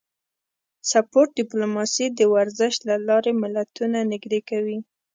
[0.91, 4.77] سپورت ډیپلوماسي د ورزش له لارې ملتونه نږدې کوي